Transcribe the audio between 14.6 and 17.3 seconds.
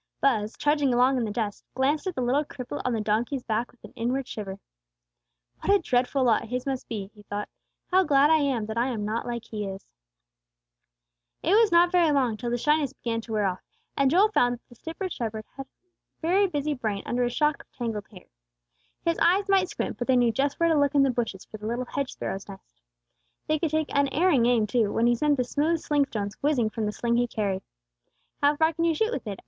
the stupid shepherd lad had a very busy brain under